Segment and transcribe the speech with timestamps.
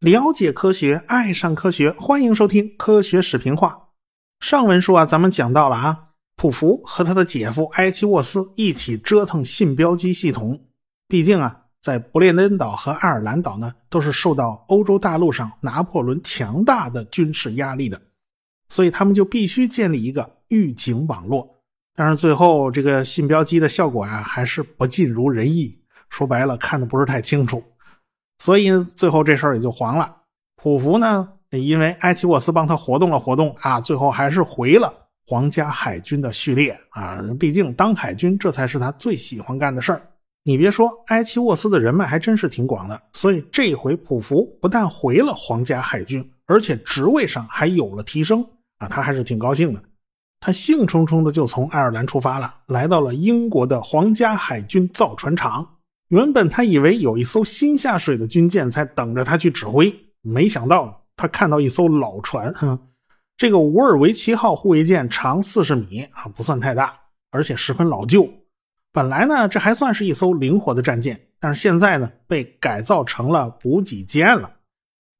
[0.00, 3.90] 了解科学，爱上科学，欢迎收听《科学视频话》。
[4.44, 10.60] 上文书啊，咱们讲到了啊，普福和他的姐夫埃奇沃斯一起折腾信标机系统。
[11.06, 18.02] 毕竟啊，在不列颠岛和爱尔兰岛呢，都是受到欧洲大陆上拿破仑强大的军事压力的，
[18.68, 21.51] 所以他们就必须建立一个预警网络。
[21.94, 25.78] 但是最后这个信标机的效果啊，还是不尽如人意。
[26.08, 27.62] 说白了，看的不是太清楚。
[28.38, 30.16] 所以最后这事儿也就黄了。
[30.56, 34.92] 普福呢，因为埃奇沃斯帮他活动了活动啊，最后还是回了
[35.26, 37.18] 皇家海军的序列啊。
[37.40, 40.02] 毕竟当海军这才是他最喜欢干的事儿。
[40.44, 43.00] 你别说，埃奇沃斯的人脉还真是挺广的。
[43.12, 48.44] 所以这回普福不但回了皇家海军，而且职位上还有了提升
[48.78, 49.82] 啊，他还是挺高兴的。
[50.44, 55.76] 他兴冲冲的就从爱尔兰出发了，来到了英国的皇家海军造船厂。
[56.08, 62.52] 原本他以为有一艘新下水的军舰在等着他去指挥，没想到他看到一艘老船。
[63.36, 66.92] 这个乌尔维奇号护卫舰长四十米啊，不算太大，
[67.30, 68.28] 而且十分老旧。
[68.92, 74.50] 本来呢，这还算是一艘灵活的战舰，但是现在呢，被改造成了补给舰了。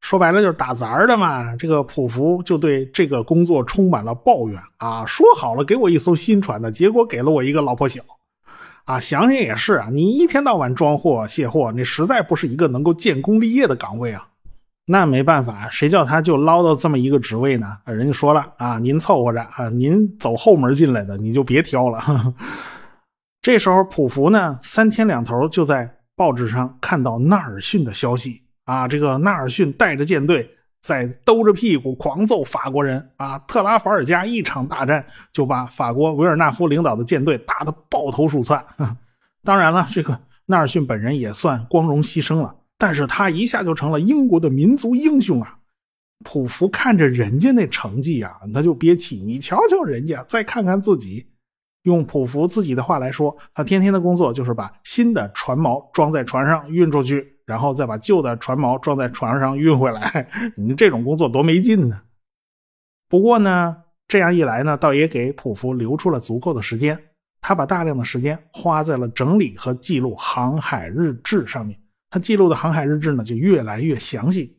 [0.03, 1.56] 说白了就是打杂的嘛。
[1.56, 8.03] 这个普福就对这个工作充满了抱怨啊，说好了给我一艘新船的，结果给了我一个老婆小。
[8.84, 14.27] 啊，想想也是啊，你一天到晚装货卸货，你实在不是一个能够建功立业的岗位啊。
[14.84, 17.78] 那没办法，谁叫他就捞到这么一个职位呢？
[17.86, 22.34] 人家说了啊，您凑合着啊，您走后门进来的，你就别挑了。
[23.41, 30.56] 这时候普福呢，三天两头就在报纸上看到纳尔逊的消息啊，这个纳尔逊带着舰队。
[30.82, 33.38] 在兜着屁股狂揍法国人啊！
[33.46, 38.60] 特拉法尔加一场大战就把法国维尔纳夫领导的舰队打得抱头鼠窜。
[39.44, 45.56] 当然了，这个纳尔逊本人也算光荣牺牲了，但是他一下就成了英国的民族英雄啊！
[46.24, 49.22] 普福看着人家那成绩啊，他就憋气。
[49.24, 51.24] 你瞧瞧人家，再看看自己。
[51.84, 57.32] 用普福自己的话来说，他天天的工作就是把新的船锚装在船上运出去。
[57.45, 62.01] 然后再把旧的船锚装在船上运回来， 你这种工作多没劲呢。
[63.08, 63.77] 不过呢，
[64.08, 66.98] 这样一来呢，倒也给普福留出了足够的时间。
[67.41, 71.79] 他把大量的时间花在了整理和记录航海日志上面。
[72.08, 74.58] 他记录的航海日志呢，就越来越详细。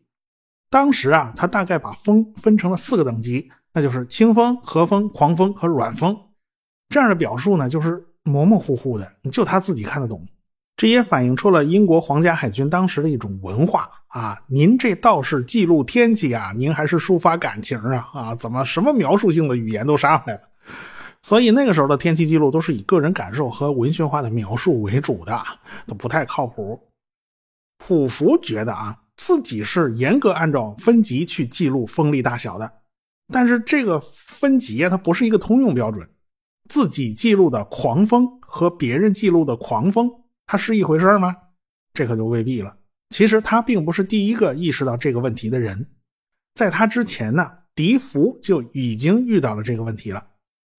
[0.70, 6.18] 当时啊，他大概把风分成了四个等级，那就是清风、和风、狂风和软风。
[6.90, 10.28] 这样的表述呢，就是模模糊糊的，就他自己看得懂。
[10.76, 14.42] 这也反映出了英国皇家海军当时的一种文化啊！
[14.48, 18.10] 您这倒是记录天气啊，您还是抒发感情啊？
[18.14, 20.42] 啊，怎么什么描述性的语言都上来了？
[21.22, 25.40] 所以那个时候的天气记录都是以个人感受和文学化的描述为主的，
[25.86, 26.80] 都不太靠谱。
[27.78, 32.70] 普福觉得啊，自己是严格按照分级去记录风力大小的，
[33.32, 36.10] 但是这个分级啊，它不是一个通用标准，
[36.68, 40.12] 自己记录的狂风和别人记录的狂风。
[40.46, 41.36] 他是一回事吗？
[41.94, 42.76] 这可就未必了。
[43.10, 45.88] 其实他并不是第一个意识到这个问题的人，
[46.56, 50.26] 在他之前呢，笛福就已经遇到了这个问题了。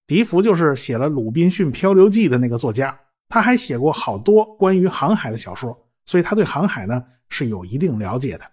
[0.07, 2.99] 笛福就是写了《鲁滨逊漂流记》的那个作家，
[3.29, 8.45] 他还写过好多关于航海的小说，所以他对航海呢是有一定了解的。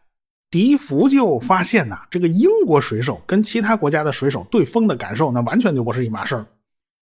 [0.50, 6.46] 笛福就发现呐，这个英国水手跟其他国家的水手对风的感受，那完全就不是一码事。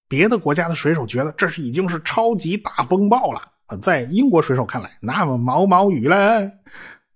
[0.08, 3.41] 别的国家的水手觉得这是已经是超级大风暴了。
[3.78, 6.52] 在英国水手看来，那么毛毛雨了。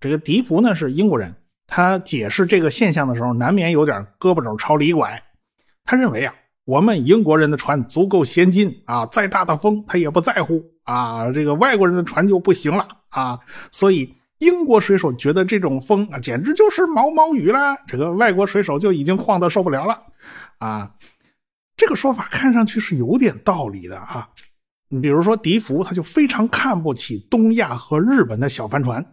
[0.00, 1.34] 这个笛福呢是英国人，
[1.66, 5.22] 他解释这个现象的时候，难免有点胳膊肘朝里拐。
[5.84, 13.38] 他认为啊，我们英国人的船足够先进啊，再大的风他也不在乎啊，这个外国人的船就不行了啊。
[13.70, 17.76] 所以英国水手觉得这种风啊，简直就是毛毛雨了。
[17.86, 20.02] 这个外国水手就已经晃得受不了了
[20.58, 20.90] 啊。
[21.76, 24.28] 这个说法看上去是有点道理的啊。
[24.94, 29.04] 你比如说，笛福他就非常看不起东亚和日本的小帆船，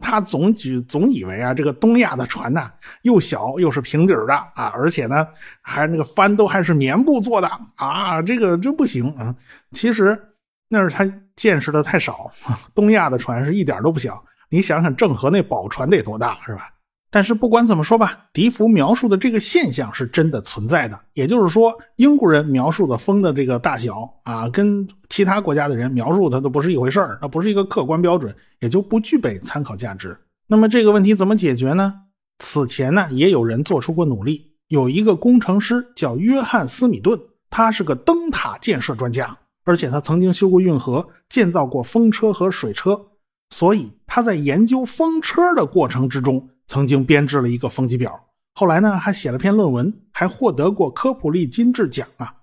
[0.00, 2.68] 他总举总以为啊，这个东亚的船呐，
[3.02, 5.28] 又小又是平底的啊，而且呢，
[5.62, 9.32] 还那个帆都还是棉布做的啊，这个真不行啊。
[9.70, 10.20] 其实
[10.68, 12.32] 那是他见识的太少，
[12.74, 16.68] 东亚的船是一点都不小，你想想郑和那宝船得多大，是吧？
[17.10, 21.00] 但是不管怎么说吧，笛福描述的这个现象是真的存在的。
[21.14, 30.18] 也就是说，英国人描述的风的这个大小啊，跟其他国家的人描述它都不是一回事儿，那不是一个客观标准，也就不具备参考价值。
[30.46, 31.94] 那么这个问题怎么解决呢？
[32.40, 34.52] 此前呢，也有人做出过努力。
[34.68, 37.18] 有一个工程师叫约翰斯米顿，
[37.48, 39.34] 他是个灯塔建设专家，
[39.64, 43.00] 而且他曾经修过运河，建造过风车和水车，
[43.48, 48.28] 所以他在研究风车的过程之中，曾经编制了一个风级表。
[48.54, 52.34] 后来呢，还写了篇论文，还获得过科普利金质奖啊。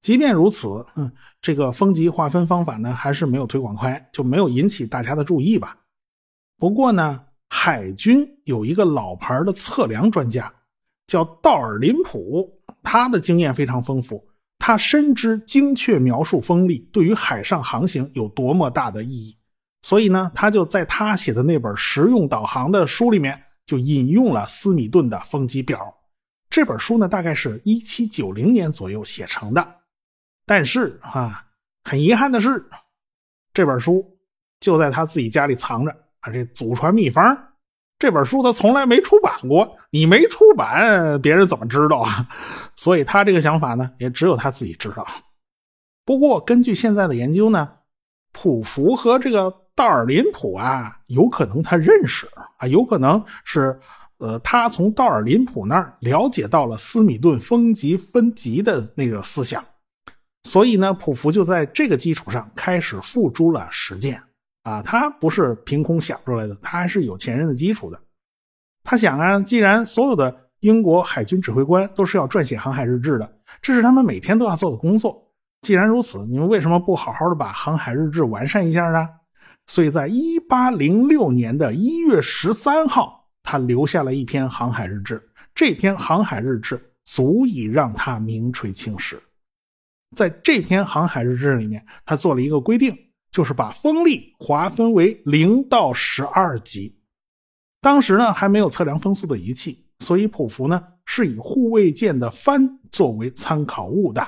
[0.00, 1.10] 即便如此，嗯，
[1.40, 5.76] 这个风级划分方法呢，还是没有推广开，就没有引起大家的注意吧。
[6.56, 10.52] 不过呢，海军有一个老牌的测量专家，
[11.06, 14.24] 叫道尔林普，他的经验非常丰富，
[14.58, 19.36] 他深知精确描述风力对于海上航行有多么大的意义，
[19.82, 25.94] 所以呢，他就在他写的那本实用导航的书里面，就引用了斯米顿的风机表。
[26.48, 29.74] 这本书呢，大概是一七九零年左右写成的。
[30.46, 31.44] 但是啊，
[31.84, 32.66] 很遗憾的是，
[33.52, 34.18] 这本书
[34.58, 37.52] 就在他自己家里藏着啊，这祖传秘方。
[37.98, 42.26] 这本书他从来没出版过，你没出版，别人怎么知道啊？
[42.74, 45.06] 所以他这个想法呢，也只有他自己知道。
[46.06, 47.70] 不过根据现在的研究呢，
[48.32, 52.26] 普福和这个道尔林普啊，有可能他认识
[52.56, 53.78] 啊，有可能是
[54.16, 59.64] 呃，他从道尔林普那儿了解到了斯米顿风级分级的那个思想。
[60.42, 64.20] 所以呢，普福就在这个基础上开始付诸了实践
[64.64, 68.00] 啊，他不是凭空想出来的，他还是有前人的基础的。
[68.82, 73.32] 他想啊，既然所有的英国海军指挥官都是要撰写航海日志的，
[73.62, 75.30] 这是他们每天都要做的工作。
[75.62, 79.08] 既然如此，你们为什么不好好的把航海日志完善一下呢？
[79.68, 85.22] 所以在1806年的一月十三号，他留下了一篇航海日志。
[85.54, 89.20] 这篇航海日志足以让他名垂青史。
[90.16, 92.96] 在这篇航海日志里面，他做了一个规定，
[93.30, 96.98] 就是把风力划分为零到十二级。
[97.80, 104.26] 当时呢还没有测量风速的仪器，所以普福呢是以护卫舰的帆作为参考物的，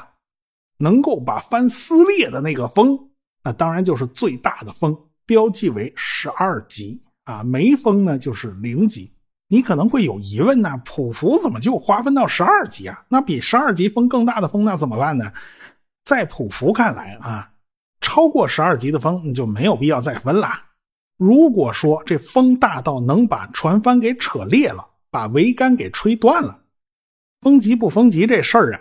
[0.77, 3.11] 能够把帆撕裂的那个风，
[3.43, 4.97] 那当然就是最大的风，
[5.31, 7.45] 标记为十二级啊。
[7.45, 9.13] 没风呢就是零级。
[9.47, 13.05] 你可能会有疑问呢，普福怎么就划分到十二级啊？
[13.09, 15.33] 那比十二级风更大的风那怎么办呢？
[16.05, 17.53] 在普福看来啊，
[18.01, 20.49] 超过十二级的风你就没有必要再分了。
[21.17, 26.59] 如果说这风大到能把船帆给扯裂了，把桅杆给吹断了，
[27.41, 28.81] 风级不风级这事儿啊，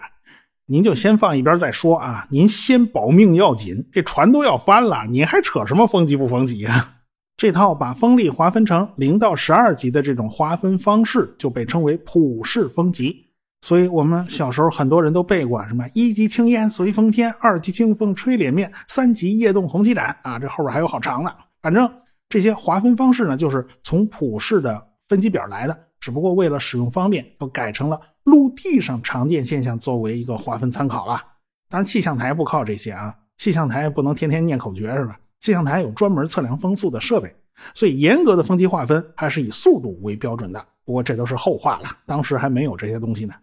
[0.69, 2.27] 您就先放一边再说啊。
[2.30, 6.95] 您先保命要紧，这船都要翻了，你还扯什么风级不风级啊？
[7.36, 13.25] 这套把风力划分成零到十二级的这种划分方式，就被称为普世风级。
[13.62, 21.36] 所以，我们小时候很多人都背过什么一级青烟随风天，二级清风吹脸面，三级夜动红旗展啊，这后边还有好长的。
[21.62, 21.92] 反正
[22.30, 31.22] 这些划分方式呢，就是从普世的分级表来的，只不过为了使用方便，又改成了陆地上常见现象作为一个划分参考了。
[31.69, 35.19] 当然，气象台不靠这些啊，气象台不能天天念口诀是吧？
[35.40, 37.34] 气象台有专门测量风速的设备，
[37.74, 40.66] 所以严格的风级划分还是以速度为标准的。
[40.84, 43.34] 不过这都是后话了，当时还没有这些东西呢。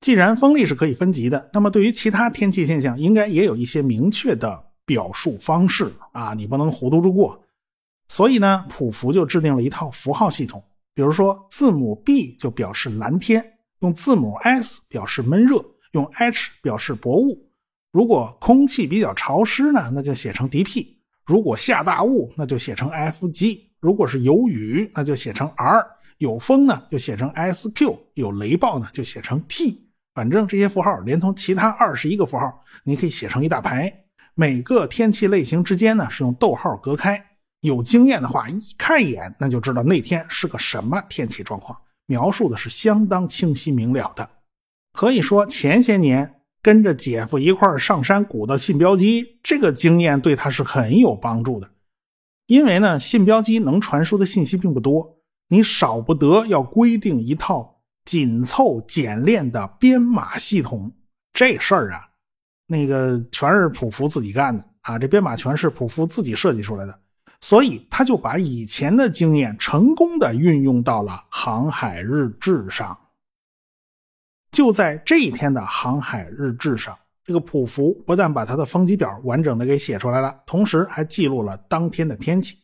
[0.00, 7.42] 既然风力是可以分级的，那么对于其他天气现象，应该也有一些明确的表述方式啊，你不能糊涂着过。
[8.08, 10.62] 所以呢，普福就制定了一套符号系统，
[11.00, 13.42] 比如说字母 B 就表示蓝天，
[13.78, 17.48] 用字母 S 表示闷热，用 H 表示薄雾。
[17.90, 25.82] 如果空气比较潮湿呢，那就写成 DP；如果下大雾，那就写成 FG；如果是有雨，那就写成 R；
[26.18, 29.88] 有风呢，就写成 SQ；有雷暴呢，就写成 T。
[30.12, 33.90] 反正这些符号连同其他二十一个符号，你可以写成一大排。
[34.34, 37.29] 每个天气类型之间呢是用逗号隔开。
[37.60, 44.28] 有经验的话，一看一眼那就知道那天是个什么天气状况，描述的是相当清晰明了的。
[44.92, 51.70] 可以说前些年跟着姐夫一块上山鼓捣信标机，这个经验对他是很有帮助的。
[52.46, 57.76] 因为呢，信标机能传输的信息并不多，你少不得要规定一套。
[58.06, 60.90] 紧凑简练的编码系统，
[61.32, 62.00] 这事儿啊，
[62.66, 64.98] 那个全是普福自己干的啊！
[64.98, 66.98] 这编码全是普福自己设计出来的，
[67.40, 72.98] 所以他就把以前的经验成功的运用到了航海日志上。
[74.52, 82.58] 就在这一天的航海日志上，这个普福不但把他的风级表完整的给写出来了，同时还记录了当天的天气。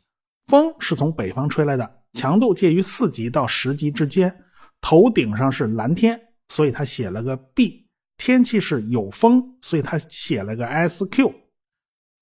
[0.48, 4.36] 风是从北方吹来的，强度介于四级到十级之间。
[4.80, 7.86] 头顶上是蓝天，所以他写了个 B。
[8.16, 11.32] 天气是有风，所以他写了个 SQ。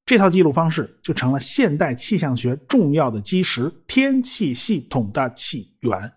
[0.06, 6.12] 这套记录方式就成了现代气象学重要的基石——天气系统的起源。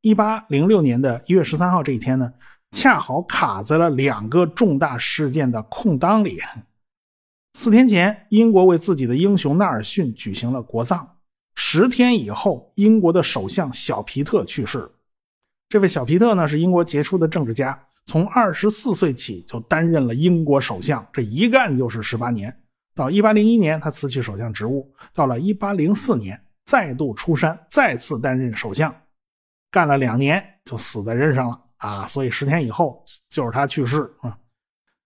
[0.00, 2.32] 一八零六年的一月十三号这一天呢，
[2.70, 6.40] 恰好卡在了两个重大事件的空档里。
[7.52, 11.18] 四天前，英国为自己的英雄纳尔逊举行了国葬。
[11.54, 14.90] 十天以后，英国的首相小皮特去世。
[15.68, 22.54] 这位小皮特呢，是英国杰出的政治家，从二十四岁起就担任了英国首相，这一干就是十八年。
[22.94, 24.92] 到一八零一年，他辞去首相职务。
[25.12, 28.94] 到了一八零四年，再度出山，再次担任首相，
[29.70, 32.06] 干了两年就死在任上了啊！
[32.06, 34.38] 所以十天以后就是他去世啊。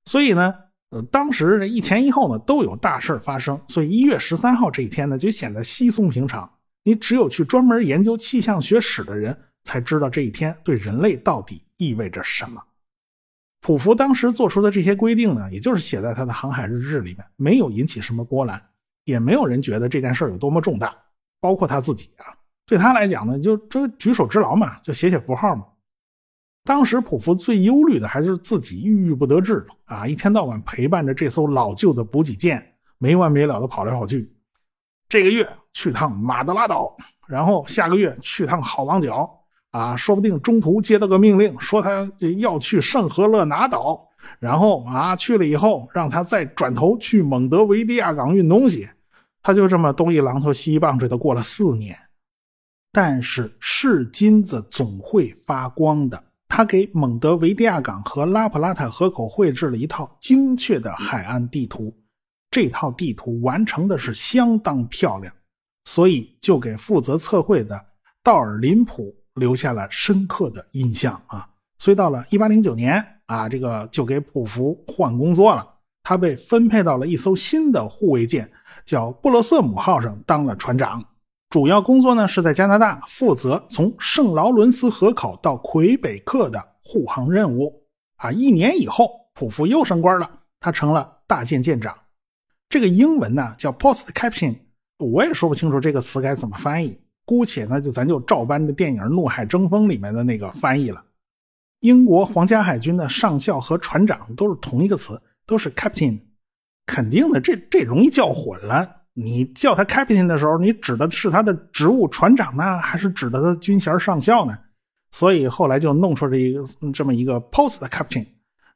[0.05, 0.55] 所以呢。
[0.91, 6.51] 呃，当时这一前一后呢都有大事发生，所以一月十三号这一天呢就显得稀松平常。
[6.83, 12.59] 你只有去专门研究气象学史的人才知道这一天对人类到底意味着什么。
[13.69, 18.59] 普福当时做出的这些规定呢，也就是写在他的航海日志里面，没有引起什么波澜，
[19.05, 20.97] 也没有人觉得这件事有多么重大，
[21.39, 22.33] 包括他自己啊。
[22.65, 25.67] 对他来讲呢，就这举手之劳嘛，就写写符号嘛。
[26.65, 34.35] 当时普福最忧虑的还是自己郁郁不得志啊，一天到晚陪伴着这艘老旧的补给舰，没完没了的跑来跑去。
[35.11, 36.97] 这个月去趟马德拉岛，
[37.27, 39.38] 然后下个月去趟好望角，
[39.71, 44.09] 啊，说不定中途接到个命令，说他要去圣赫勒拿岛，
[44.39, 48.89] 然后啊去了以后，让他再转头去蒙德维迪亚港运东西。
[49.43, 51.97] 他就这么东一榔头西一棒槌的过了四年。
[52.93, 56.25] 但是是金子总会发光的。
[56.49, 61.95] 他给蒙德维迪亚港和拉普拉塔河口绘制了一套精确的海岸地图，
[62.51, 65.33] 这套地图完成的是相当漂亮，
[65.85, 67.79] 所以就给负责测绘的
[68.25, 71.49] 道尔林普留下了深刻的印象啊。
[71.79, 75.67] 所以到了1809年啊，这个就给普福换工作了，
[76.03, 78.51] 他被分配到了一艘新的护卫舰，
[78.85, 81.03] 叫布洛瑟姆号上当了船长。
[81.51, 87.83] 主要工作呢是在加拿大负责从圣劳伦斯河口到魁北克的护航任务
[88.17, 88.31] 啊。
[88.31, 90.29] 一年以后，普福又升官了，
[90.61, 91.97] 他成了大舰舰长。
[92.69, 94.59] 这个英文呢叫 post captain，
[94.99, 101.05] 我也说不清楚这个词该怎么翻译，姑且呢就咱就照搬着电影《怒海争锋》里面的那个翻译了。
[101.81, 106.19] 英国皇家海军的上校和船长都是同一个词，都是 captain，
[106.87, 109.03] 肯定的，这这容易叫混了。
[109.13, 114.59] 你叫他 captain 的时候，你指的是他的职务船长呢，还是指的他军衔上校呢？
[115.11, 118.27] 所以后来就弄出这一个这么一个 post captain，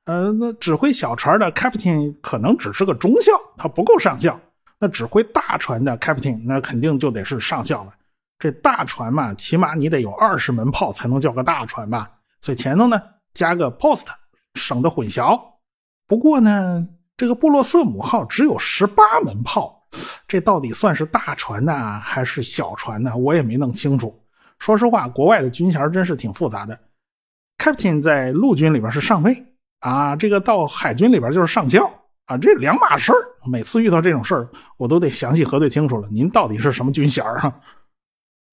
[0.05, 4.39] 呃，那指挥小船的 captain 可能只是个中校，他不够上校。
[4.79, 7.95] 那指挥大船的 captain，那肯定就得是上校了。
[8.43, 12.11] 这大船嘛，起码你得有二十门炮才能叫个大船吧？
[12.41, 13.01] 所以前头呢
[13.35, 14.07] 加个 post，
[14.55, 15.41] 省得混淆。
[16.09, 19.87] 不过呢，这个布洛瑟姆号只有十八门炮。
[20.27, 23.17] 这到底算是大船呢，还是小船呢？
[23.17, 24.21] 我也没弄清楚。
[24.59, 26.77] 说实话，国外的军衔真是挺复杂的。
[27.59, 29.37] Captain 在陆军里边是上尉
[29.79, 31.89] 啊，这个到海军里边就是上校
[32.27, 33.19] 啊，这两码事儿。
[33.49, 36.09] 每次遇到这种事儿，我都得详细核对清楚了。
[36.11, 37.55] 您到底是什么军衔啊？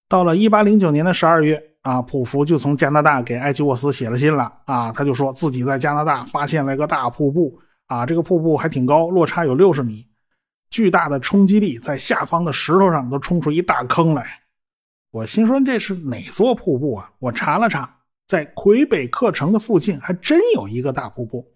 [0.10, 10.08] 到了一八零九年的十二月啊，普福就从加拿大给埃奇沃斯写了信了啊，他就说自己在加拿大发现了一个大瀑布啊，这个瀑布还挺高，落差有六十米。
[10.72, 14.28] 巨大的冲击力在下方的石头上都冲出一大坑来，
[15.12, 17.12] 我心说这是哪座瀑布啊？
[17.20, 17.98] 我查了查，
[18.28, 21.48] 在魁北克城的附近还真有一个大瀑布。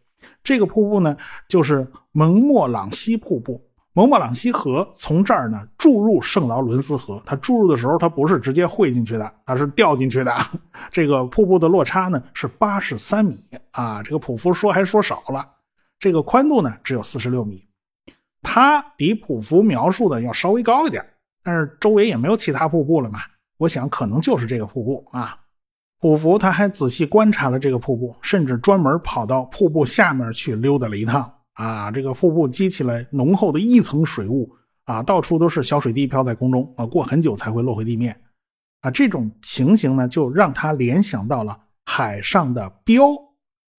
[0.44, 1.18] 这个瀑布呢，
[1.48, 3.63] 就是蒙莫朗西瀑布。
[3.96, 10.36] 蒙莫朗西河从这儿呢注入圣劳伦斯河，它注入的时候它不是直接汇进去的，它是掉进去的。
[10.92, 15.48] 这个瀑布的落差呢是八十三米啊，这个普福说还说少了，
[16.00, 17.64] 这个宽度呢只有四十六米。
[18.42, 21.06] 它比普福描述的要稍微高一点，
[21.44, 23.20] 但是周围也没有其他瀑布了嘛。
[23.60, 25.38] 我想可能就是这个瀑布啊。
[26.00, 31.92] 普福他还仔细观察了这个瀑布，甚至专门跑到瀑布下面去溜达了一趟啊。
[31.92, 34.54] 这个瀑布激起来浓厚的一层水雾
[34.86, 38.22] 啊，到处都是小水滴飘在空中啊，过很久才会落回地面
[38.82, 38.92] 啊。
[38.92, 43.10] 这种情形呢，就让他联想到了海上的标。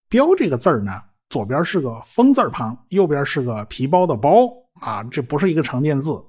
[0.09, 0.93] 标这个字儿呢。
[1.31, 6.23] 左边是个风字旁，右边是个皮包的包啊，这不是一个常见字。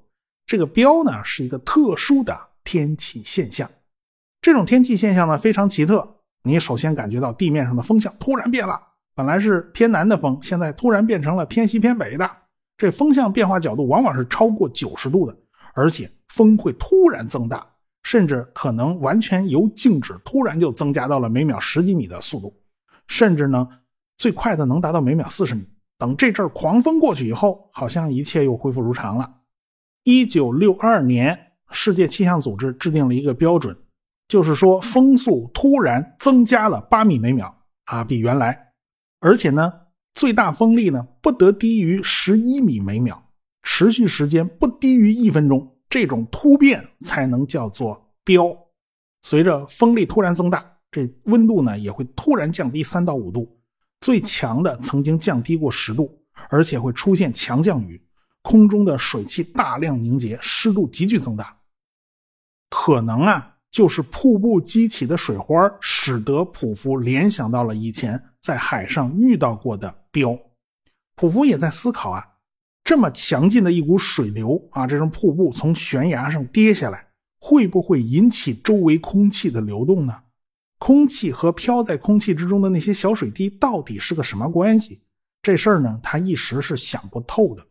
[0.47, 3.69] 这个标呢是一个特殊的天气现象。
[4.41, 6.21] 这种天气现象呢非常奇特。
[6.41, 8.81] 你首先感觉到地面上的风向突然变了，
[9.15, 12.29] 本来是偏南的风，现在突然变成了偏西偏北的。
[12.77, 15.35] 这风向变化角度往往是超过九十度的，
[15.73, 17.65] 而且风会突然增大，
[18.03, 22.53] 甚至可能完全由静止突然就增加到了每秒十几米的速度，
[23.07, 23.67] 甚至呢。
[24.17, 25.67] 最快的能达到每秒四十米。
[25.97, 29.29] 等这阵狂风过去以后，好像一切又恢复如常了。
[30.05, 31.37] 一九六二年，
[31.69, 33.77] 世界气象组织制定了一个标准，
[34.29, 37.53] 就是说风速突然增加了八米每秒
[37.83, 38.64] 啊，比原来，
[39.25, 39.73] 而且呢，
[40.13, 43.31] 最大风力呢不得低于十一米每秒
[43.63, 48.55] 持续时间不低于一分钟，这种突变才能叫做标。
[49.23, 53.57] 随着风力突然增大，这温度呢也会突然降低三到五度，
[53.99, 56.15] 最强的曾经降低过十度，
[56.51, 57.99] 而且会出现强降雨，
[58.43, 61.57] 空中的水汽大量凝结，湿度急剧增大。
[62.69, 70.37] 可能啊，就是瀑布激起的水花，使得普福联想到了以前在海上遇到过的标。
[71.15, 72.23] 普福也在思考啊，
[72.83, 77.07] 这么强劲的一股水流啊，这种瀑布从悬崖上跌下来。
[77.39, 80.15] 会不会引起周围空气的流动呢？
[80.77, 85.01] 空气和飘在空气之中的那些小水滴到底是个什么关系？
[85.41, 87.63] 这事儿呢，他一时是想不透的。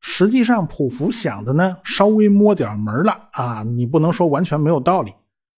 [0.00, 3.62] 实际上，普福想的呢，稍微摸点门了啊！
[3.62, 5.12] 你不能说完全没有道理。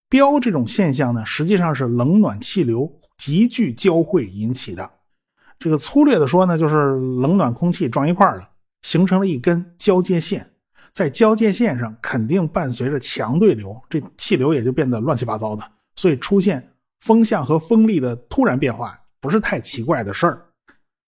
[0.09, 4.91] 标这种现象呢，实际上是冷暖气流急剧交汇引起的。
[5.59, 8.49] 这个粗略的说呢，就是冷暖空气撞一块了，
[8.83, 10.51] 形成了一根交界线。
[10.93, 15.63] 在交界线上肯定伴随着强对流，这气流也就变得乱七八糟的，
[15.95, 20.47] 所以出现风向和风力的突然变化不是太奇怪的事儿。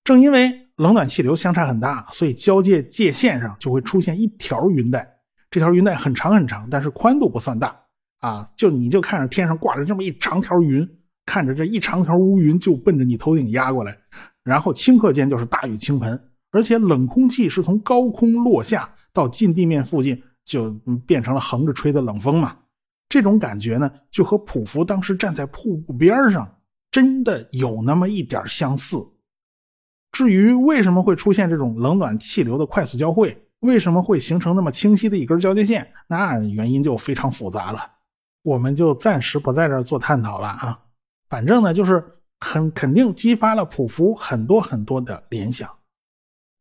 [0.05, 5.11] 正因为冷暖气流相差很大，所以交界界线上就会出现一条云带，
[5.51, 7.79] 这条云带很长很长，但是宽度不算大
[8.21, 8.47] 啊。
[8.57, 10.87] 就你就看着天上挂着这么一长条云，
[11.29, 13.95] 看着这一长条乌云就奔着你头顶压过来，
[14.43, 16.19] 然后顷刻间就是大雨倾盆，
[16.51, 18.91] 而且冷空气是从高空落下。
[19.13, 20.71] 到近地面附近，就
[21.07, 22.57] 变成了横着吹的冷风嘛。
[23.11, 26.49] 这种感觉呢，就和普福当时站在瀑布边上，
[26.91, 28.97] 真的有那么一点相似。
[30.13, 37.81] 至于为什么会出现这种冷暖气流的快速交汇，为什么会形成那么清晰的一根交界线，那原因就非常复杂了。
[38.43, 40.79] 我们就暂时不在这儿做探讨了啊。
[41.29, 42.05] 反正呢，就是
[42.41, 45.69] 很肯定激发了普福很多很多的联想。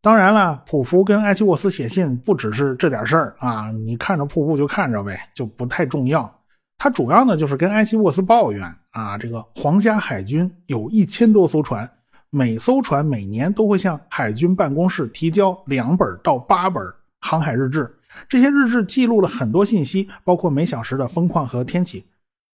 [0.01, 3.71] 当然了，普福跟埃奇沃斯写信不只是这点事儿啊！
[3.71, 6.33] 你看着瀑布就看着呗，就不太重要。
[6.77, 11.89] 他主要呢就是跟埃奇沃斯抱怨啊，这个皇家海军有一千多艘船，
[12.29, 16.83] 每艘船每年都会向海军办公室提交两本到八本
[17.21, 17.91] 航海日志，
[18.29, 22.05] 这些日志记录了很多信息，包括每小时的风况和天气。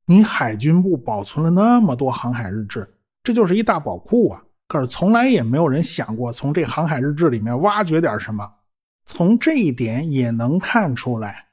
[0.05, 4.43] 你海军部保存了那么多航海日志，这就是一大宝库啊！
[4.67, 8.51] 可是从来也没有人想过从这航海日志里面挖掘点什么。
[9.05, 11.47] 从这一点也能看出来，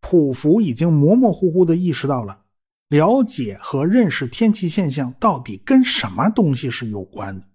[0.00, 2.40] 普福已经模模糊糊的意识到了，
[2.88, 7.46] 了解和认识天气现象到底跟什么东西是有关的。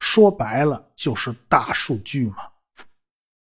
[0.00, 2.36] 说白了就是大数据嘛。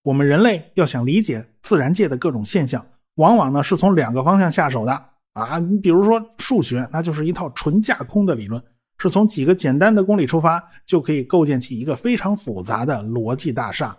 [0.04, 5.10] 我们人类要想理解自然界的各种现象，往往呢是从两个方向下手的
[5.44, 5.60] 啊。
[5.60, 8.62] 你比如说数学，那就是一套纯架空的理论。
[9.00, 13.96] 是从几个简单的公理出发，就可以构建起一个非常复杂的逻辑大厦。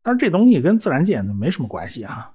[0.00, 2.30] 但是这东西跟自然界没什么关系啊。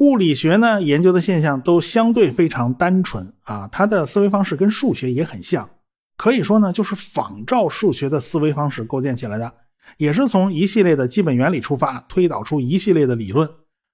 [0.00, 5.70] 物理学呢研究的现象都相对非常单纯啊，它的思维方式跟数学也很像，
[6.18, 9.54] 可以说呢就是仿照数学的思维方式构建起来的，
[9.96, 13.48] 也是从一系列的基本原理出发，推导出一系列的理论，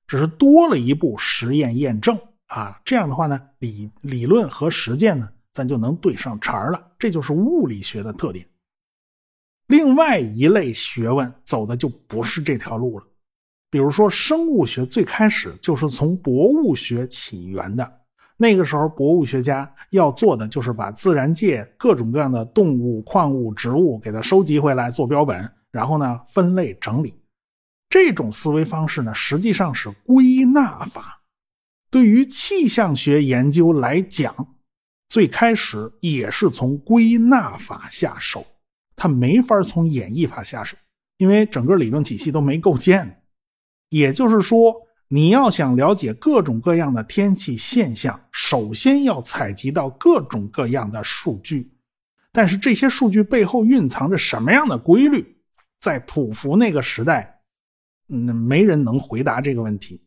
[0.09, 2.19] 只是多了一步实验验证
[2.51, 2.81] 啊。
[2.85, 5.29] 这样的话呢，理理论和实践呢。
[5.53, 8.47] 咱就能对上茬了，这就是物理学的特点。
[9.67, 13.07] 另外一类学问走的就不是这条路了，
[13.69, 18.01] 比如说生物学，最开始就是从博物学起源的。
[18.37, 27.13] 那个时候，博物学家要做的就是把自然界各种各样的动物、矿物、植物给它收集回来做标本，然后呢分类整理。
[27.89, 31.20] 这种思维方式呢，实际上是归纳法。
[31.91, 34.57] 对于气象学研究来讲。
[35.09, 38.47] 最开始也是从归纳法下手，
[38.95, 40.77] 他没法从演绎法下手，
[41.17, 43.25] 因为整个理论体系都没构建。
[43.89, 44.73] 也就是说，
[45.09, 51.73] 你要想了解各种各样的天气现象，首先要采集到各种各样的数据。
[52.31, 55.39] 但是这些数据背后蕴藏着什么样的规律，
[55.81, 57.41] 在普福那个时代，
[58.11, 60.01] 嗯，没人能回答这个问题。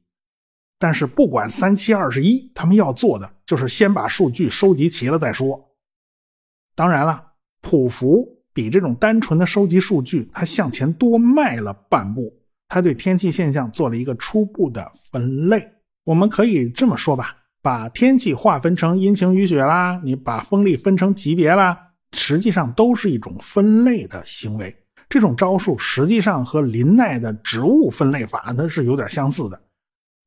[0.84, 5.58] 但是不管三七二十一，他们要做的就是先把数据收集齐了再说。
[6.76, 7.26] 当然了，
[7.62, 12.38] 普福比这种单纯的收集数据，他向前多迈了半步。
[12.67, 15.65] 他对天气现象做了一个初步的分类。
[16.04, 21.80] 我们可以这么说吧，把天气划分成阴晴雨雪啦，你把风力分成级别啦，
[22.12, 24.76] 实际上都是一种分类的行为。
[25.08, 29.62] 这种招数实际上和林奈的植物分类法它是有点相似的。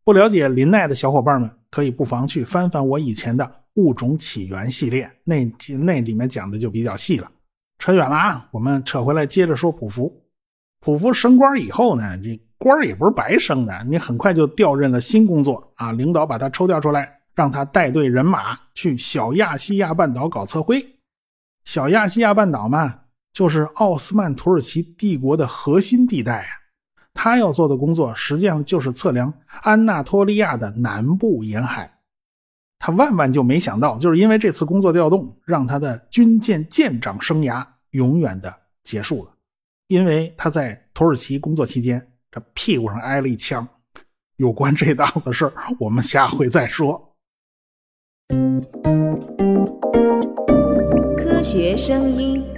[0.06, 5.44] 不了解林奈的小伙伴们，可以不妨去翻翻我以前的物种起源系列，那
[5.80, 7.28] 那里面讲的就比较细了。
[7.80, 10.22] 扯远了啊，我们扯回来接着说普福。
[10.78, 15.90] 普福升官以后呢，这官也不是白升的，你很快就调任了新工作啊。
[15.90, 20.86] 领导把他抽调出来，让他带队人马去小亚细亚半岛搞测绘。
[21.64, 23.00] 小亚细亚半岛嘛，
[23.32, 26.46] 就是奥斯曼土耳其帝国的核心地带啊。
[27.18, 31.90] 他要做的工作实际上就是测量安纳托利亚的南部沿海。
[32.78, 39.30] 他万万就没想到，就是因为这次工作调动，让他的军舰舰长生涯永远的结束了。
[39.88, 43.66] 因为他在土耳其工作期间，这屁股上挨了一枪。
[44.36, 47.14] 有关这档子事我们下回再说。
[51.16, 52.55] 科学声音。